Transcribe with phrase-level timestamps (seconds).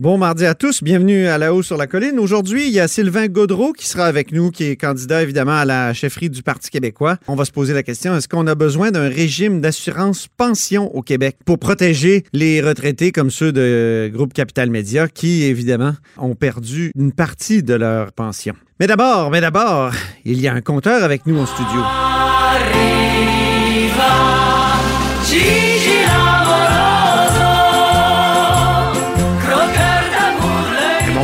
[0.00, 2.18] Bon mardi à tous, bienvenue à La Haut sur la Colline.
[2.18, 5.66] Aujourd'hui, il y a Sylvain Gaudreau qui sera avec nous, qui est candidat évidemment à
[5.66, 7.18] la chefferie du Parti québécois.
[7.28, 11.02] On va se poser la question, est-ce qu'on a besoin d'un régime d'assurance pension au
[11.02, 16.92] Québec pour protéger les retraités comme ceux de Groupe Capital Média qui, évidemment, ont perdu
[16.96, 18.54] une partie de leur pension?
[18.80, 19.92] Mais d'abord, mais d'abord,
[20.24, 21.82] il y a un compteur avec nous en studio.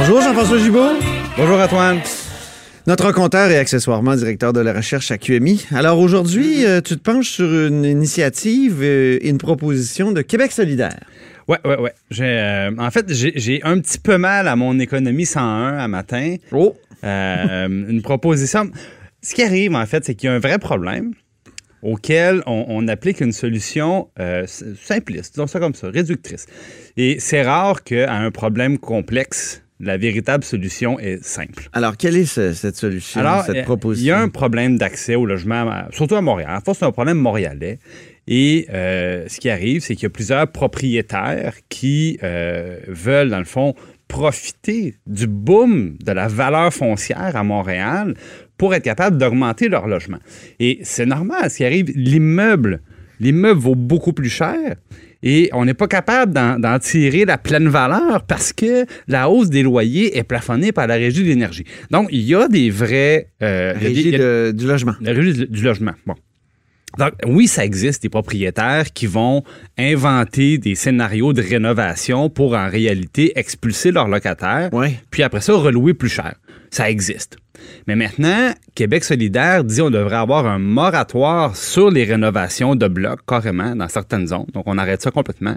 [0.08, 1.00] Bonjour Jean-François Gibault.
[1.36, 1.98] Bonjour Antoine.
[2.86, 5.66] Notre compteur et accessoirement directeur de la recherche à QMI.
[5.74, 10.52] Alors aujourd'hui, euh, tu te penches sur une initiative euh, et une proposition de Québec
[10.52, 11.00] solidaire.
[11.48, 11.92] Ouais, ouais, ouais.
[12.20, 16.36] Euh, en fait, j'ai un petit peu mal à mon économie 101 à matin.
[16.52, 16.76] Oh!
[17.02, 18.70] Euh, une proposition.
[19.22, 21.14] Ce qui arrive, en fait, c'est qu'il y a un vrai problème
[21.82, 26.46] auquel on, on applique une solution euh, simpliste, disons ça comme ça, réductrice.
[26.96, 31.68] Et c'est rare qu'à un problème complexe, la véritable solution est simple.
[31.72, 34.04] Alors, quelle est ce- cette solution, Alors, cette proposition?
[34.04, 36.50] il y a un problème d'accès au logement, surtout à Montréal.
[36.56, 37.78] En fait, c'est un problème montréalais.
[38.28, 43.38] Et euh, ce qui arrive, c'est qu'il y a plusieurs propriétaires qui euh, veulent, dans
[43.38, 43.74] le fond,
[44.08, 48.14] profiter du boom de la valeur foncière à Montréal
[48.56, 50.18] pour être capable d'augmenter leur logement.
[50.58, 52.80] Et c'est normal, ce qui arrive, l'immeuble,
[53.20, 54.76] l'immeuble vaut beaucoup plus cher.
[55.22, 59.62] Et on n'est pas capable d'en tirer la pleine valeur parce que la hausse des
[59.62, 61.64] loyers est plafonnée par la Régie de l'énergie.
[61.90, 63.28] Donc, il y a des vrais...
[63.42, 64.94] euh, il y a des- Régie a- de- du logement.
[65.00, 65.92] la régie du- du logement.
[66.06, 66.14] Bon.
[66.98, 69.42] Donc, oui, ça existe des propriétaires qui vont
[69.76, 74.94] inventer des scénarios de rénovation pour en réalité expulser leurs locataires, Ouais.
[75.10, 76.34] puis après ça, relouer plus cher.
[76.70, 77.36] Ça existe.
[77.86, 83.20] Mais maintenant, Québec solidaire dit on devrait avoir un moratoire sur les rénovations de blocs,
[83.26, 84.46] carrément, dans certaines zones.
[84.52, 85.56] Donc, on arrête ça complètement.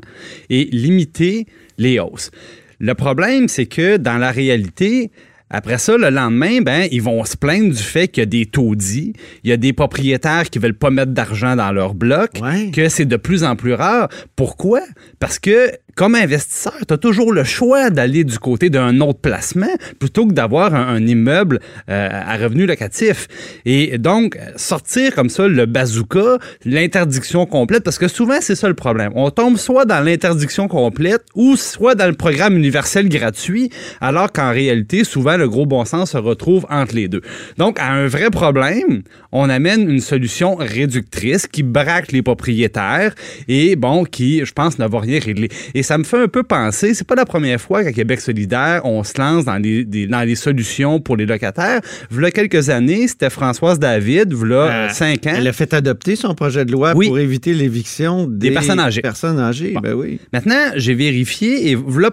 [0.50, 1.46] Et limiter
[1.78, 2.32] les hausses.
[2.80, 5.12] Le problème, c'est que dans la réalité,
[5.50, 8.46] après ça, le lendemain, ben, ils vont se plaindre du fait qu'il y a des
[8.46, 12.72] taudis, il y a des propriétaires qui veulent pas mettre d'argent dans leur bloc, Ouais.
[12.72, 14.10] que c'est de plus en plus rare.
[14.36, 14.82] Pourquoi?
[15.20, 19.68] Parce que, comme investisseur, tu as toujours le choix d'aller du côté d'un autre placement
[20.00, 21.60] plutôt que d'avoir un, un immeuble
[21.90, 23.28] euh, à revenu locatif.
[23.66, 28.74] Et donc, sortir comme ça le bazooka, l'interdiction complète, parce que souvent, c'est ça le
[28.76, 29.12] problème.
[29.16, 34.52] On tombe soit dans l'interdiction complète ou soit dans le programme universel gratuit, alors qu'en
[34.52, 37.22] réalité, souvent, le gros bon sens se retrouve entre les deux.
[37.58, 39.02] Donc, à un vrai problème,
[39.32, 43.14] on amène une solution réductrice qui braque les propriétaires
[43.48, 45.50] et, bon, qui, je pense, ne va rien régler.
[45.74, 48.82] Et ça me fait un peu penser, c'est pas la première fois qu'à Québec solidaire,
[48.86, 51.82] on se lance dans les, des- dans les solutions pour les locataires.
[52.12, 55.34] V'là quelques années, c'était Françoise David, v'là Euh, cinq ans.
[55.38, 57.08] Elle a fait adopter son projet de loi Oui.
[57.08, 59.02] pour éviter l'éviction des, Des personnes âgées.
[59.02, 59.80] Personnes âgées, Bon.
[59.82, 60.20] ben oui.
[60.34, 62.10] Maintenant, j'ai vérifié et voilà,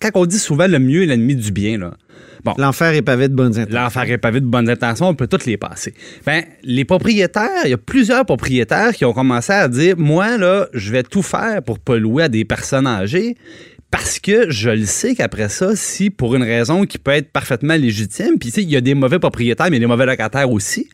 [0.00, 1.94] quand on dit souvent le mieux est l'ennemi du bien, là.
[2.44, 2.54] Bon.
[2.58, 3.80] L'enfer est pavé de bonnes intentions.
[3.80, 5.94] L'enfer est pavé de bonnes intentions, on peut toutes les passer.
[6.24, 10.66] Ben, les propriétaires, il y a plusieurs propriétaires qui ont commencé à dire Moi, là,
[10.72, 13.36] je vais tout faire pour pas louer à des personnes âgées.
[13.90, 17.74] Parce que je le sais qu'après ça, si pour une raison qui peut être parfaitement
[17.74, 20.88] légitime, puis tu sais, il y a des mauvais propriétaires, mais des mauvais locataires aussi,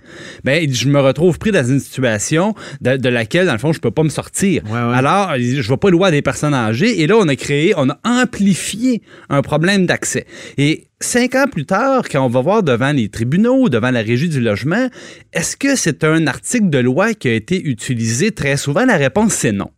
[0.45, 3.81] ben je me retrouve pris dans une situation de, de laquelle, dans le fond, je
[3.81, 4.63] peux pas me sortir.
[4.67, 4.95] Ouais, ouais.
[4.95, 7.01] Alors, je vais pas louer à des personnes âgées.
[7.01, 10.27] Et là, on a créé, on a amplifié un problème d'accès.
[10.59, 14.29] Et cinq ans plus tard, quand on va voir devant les tribunaux, devant la régie
[14.29, 14.89] du logement,
[15.33, 18.33] est-ce que c'est un article de loi qui a été utilisé?
[18.33, 18.85] Très souvent?
[18.85, 19.71] La réponse, c'est non.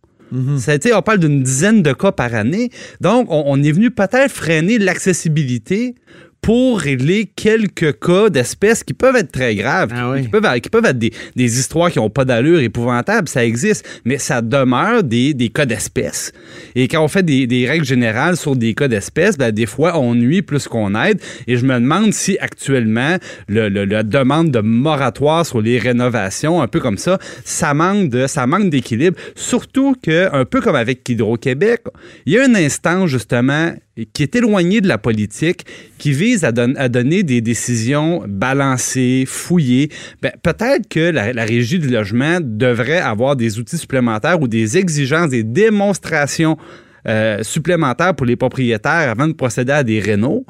[0.58, 2.70] Ça a été, on parle d'une dizaine de cas par année.
[3.00, 5.94] Donc, on, on est venu peut-être freiner l'accessibilité
[6.44, 10.24] pour régler quelques cas d'espèces qui peuvent être très graves, Ah oui.
[10.24, 13.86] qui, peuvent, qui peuvent être des, des histoires qui n'ont pas d'allure épouvantables, ça existe,
[14.04, 16.32] mais ça demeure des, des cas d'espèces.
[16.74, 19.98] Et quand on fait des, des règles générales sur des cas d'espèces, ben, des fois,
[19.98, 21.18] on nuit plus qu'on aide.
[21.46, 23.16] Et je me demande si actuellement,
[23.48, 28.10] le, le- la demande de moratoire sur les rénovations, un peu comme ça, ça manque
[28.10, 29.16] de, ça manque d'équilibre.
[29.34, 31.84] Surtout que, un peu comme avec Hydro-Québec,
[32.26, 33.72] il y a un instant, justement,
[34.12, 35.64] qui est éloigné de la politique,
[35.98, 39.88] qui vise à, don- à donner des décisions balancées, fouillées.
[40.20, 45.30] Ben, peut-être que la régie du logement devrait avoir des outils supplémentaires ou des exigences,
[45.30, 46.56] des démonstrations
[47.06, 50.44] euh, supplémentaires pour les propriétaires avant de procéder à des rénaux,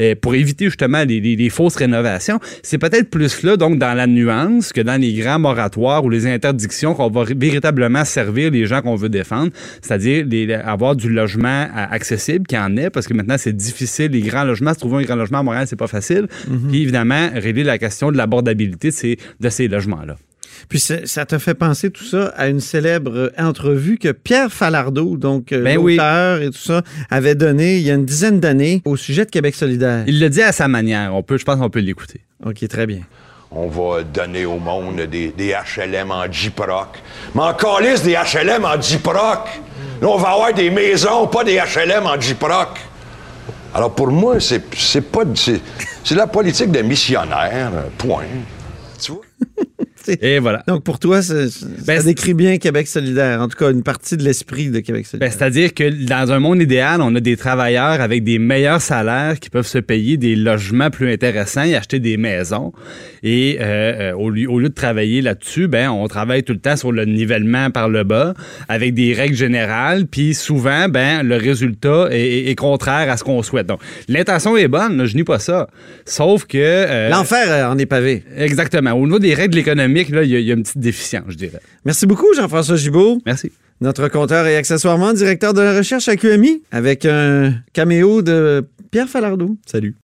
[0.00, 2.38] euh, pour éviter justement les, les- les fausses rénovations.
[2.62, 6.26] C'est peut-être plus là, donc, dans la nuance que dans les grands moratoires ou les
[6.26, 9.52] interdictions qu'on va véritablement servir les gens qu'on veut défendre,
[9.82, 14.10] c'est-à-dire les- avoir du logement accessible, qui en est, parce que maintenant, c'est difficile.
[14.12, 16.26] Les grands logements, se trouver un grand logement à Montréal, c'est pas facile.
[16.68, 20.16] Puis, évidemment, régler la question de l'abordabilité de ces, de ces logements-là.
[20.68, 25.52] Puis ça te fait penser tout ça à une célèbre entrevue que Pierre Falardeau, donc
[25.52, 25.96] euh, Ben oui.
[25.96, 29.30] l'auteur et tout ça, avait donnée il y a une dizaine d'années au sujet de
[29.30, 30.04] Québec solidaire.
[30.06, 31.14] Il le dit à sa manière.
[31.14, 32.20] On peut, je pense qu'on peut l'écouter.
[32.44, 33.00] OK, très bien.
[33.52, 36.98] On va donner au monde des, des HLM en J-Proc.
[37.34, 39.48] Mais en calice des HLM en J-Proc.
[40.00, 42.68] Là, on va avoir des maisons, pas des HLM en J-Proc.
[43.74, 45.60] Alors pour moi, c'est c'est pas c'est
[46.02, 48.24] c'est la politique de missionnaire, point.
[49.00, 49.20] Tu vois?
[50.22, 50.62] Et voilà.
[50.66, 51.34] Donc pour toi, ça
[51.86, 55.08] Ben, décrit bien Québec solidaire, en tout cas une partie de l'esprit de Québec Ben,
[55.10, 55.32] solidaire.
[55.32, 59.50] C'est-à-dire que dans un monde idéal, on a des travailleurs avec des meilleurs salaires qui
[59.50, 62.72] peuvent se payer des logements plus intéressants et acheter des maisons.
[63.22, 66.58] Et euh, euh, au, lieu, au lieu de travailler là-dessus, ben, on travaille tout le
[66.58, 68.34] temps sur le nivellement par le bas
[68.68, 70.06] avec des règles générales.
[70.06, 73.66] Puis souvent, ben, le résultat est, est- est contraire à ce qu'on souhaite.
[73.66, 75.68] Donc, l'intention est bonne, je nie pas ça.
[76.06, 76.56] Sauf que...
[76.58, 78.22] euh, L'enfer en est pavé.
[78.36, 78.92] Exactement.
[78.92, 81.24] Au niveau des règles économiques, là, il y, a- il y a une petite déficience,
[81.28, 81.60] je dirais.
[81.84, 83.18] Merci beaucoup, Jean-François Gibault.
[83.26, 83.52] Merci.
[83.80, 89.08] Notre compteur et accessoirement directeur de la recherche à QMI, avec un caméo de Pierre
[89.08, 89.56] Falardeau.
[89.66, 89.94] Salut.